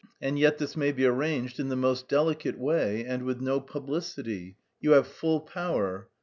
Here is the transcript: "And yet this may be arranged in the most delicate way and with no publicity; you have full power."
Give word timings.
"And 0.19 0.39
yet 0.39 0.57
this 0.57 0.75
may 0.75 0.91
be 0.91 1.05
arranged 1.05 1.59
in 1.59 1.69
the 1.69 1.75
most 1.75 2.07
delicate 2.07 2.57
way 2.57 3.05
and 3.05 3.21
with 3.21 3.39
no 3.39 3.59
publicity; 3.59 4.55
you 4.79 4.93
have 4.93 5.05
full 5.05 5.41
power." 5.41 6.09